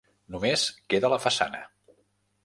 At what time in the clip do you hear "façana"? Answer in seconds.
1.25-1.61